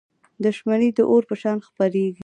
•دښمني 0.45 0.89
د 0.97 0.99
اور 1.11 1.23
په 1.29 1.35
شان 1.41 1.57
خپرېږي. 1.67 2.19